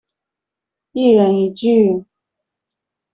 [0.93, 2.07] 一人一句